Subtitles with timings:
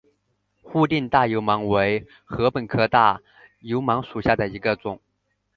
[0.63, 3.21] 泸定大油芒为禾本科大
[3.59, 4.99] 油芒属下的一个种。